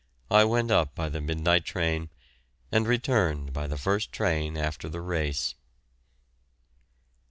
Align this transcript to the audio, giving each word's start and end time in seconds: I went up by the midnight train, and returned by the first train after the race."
I 0.31 0.45
went 0.45 0.71
up 0.71 0.95
by 0.95 1.09
the 1.09 1.21
midnight 1.21 1.63
train, 1.63 2.09
and 2.71 2.87
returned 2.87 3.53
by 3.53 3.67
the 3.67 3.77
first 3.77 4.11
train 4.11 4.57
after 4.57 4.89
the 4.89 4.99
race." 4.99 5.53